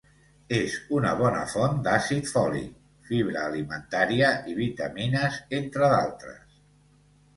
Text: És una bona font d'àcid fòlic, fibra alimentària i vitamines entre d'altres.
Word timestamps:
És 0.59 0.77
una 0.99 1.09
bona 1.17 1.41
font 1.51 1.75
d'àcid 1.87 2.31
fòlic, 2.31 2.71
fibra 3.11 3.45
alimentària 3.51 4.33
i 4.55 4.59
vitamines 4.63 5.41
entre 5.63 5.95
d'altres. 5.97 6.61